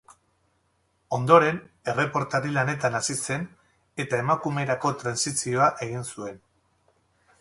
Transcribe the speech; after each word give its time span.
Ondoren 1.17 1.59
erreportari-lanetan 1.93 2.97
hasi 3.01 3.17
zen 3.27 3.45
eta 4.05 4.23
emakumerako 4.25 4.95
trantsizioa 5.03 5.69
egin 5.89 6.09
zuen. 6.15 6.45